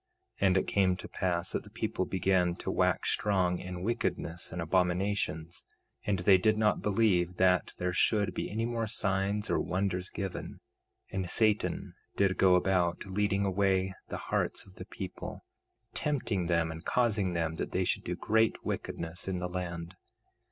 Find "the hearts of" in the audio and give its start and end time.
14.07-14.73